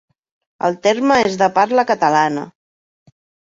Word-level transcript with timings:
El 0.69 0.77
terme 0.87 1.19
és 1.27 1.37
de 1.43 1.51
parla 1.59 1.85
catalana. 1.93 2.49